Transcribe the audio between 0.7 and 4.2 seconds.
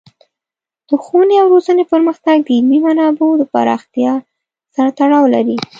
د ښوونې او روزنې پرمختګ د علمي منابعو د پراختیا